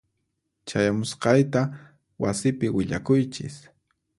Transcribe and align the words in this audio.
Chayamusqayta 0.69 1.61
wasipi 2.21 2.67
willakuychis. 2.75 3.55